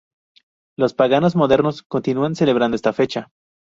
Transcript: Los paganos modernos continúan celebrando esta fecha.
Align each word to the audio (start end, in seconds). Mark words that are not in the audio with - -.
Los 0.79 0.95
paganos 0.95 1.35
modernos 1.35 1.83
continúan 1.83 2.33
celebrando 2.33 2.73
esta 2.73 2.91
fecha. 2.91 3.29